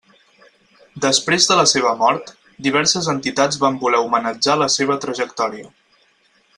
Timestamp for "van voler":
3.67-4.03